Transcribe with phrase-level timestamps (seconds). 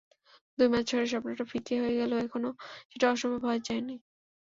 [0.57, 2.49] দুই ম্যাচ হেরে স্বপ্নটা ফিকে হয়ে গেলেও এখনো
[2.91, 3.95] সেটা অসম্ভব হয়ে যায়নি।